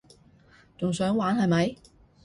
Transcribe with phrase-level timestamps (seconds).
[0.79, 1.75] 仲想玩係咪？